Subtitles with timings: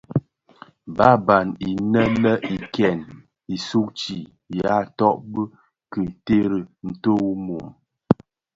[0.95, 2.99] Bààban inë le i ken,
[3.53, 4.23] i sugtii,
[4.59, 5.41] yaa tôg bì
[5.91, 7.67] ki teri ntó wu mum.